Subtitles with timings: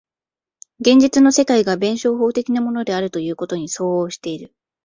[0.79, 4.51] 現実の世界が弁証法的なものであるということに相応している。